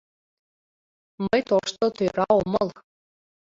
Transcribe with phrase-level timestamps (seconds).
[1.25, 2.67] —Мый тошто тӧра омыл...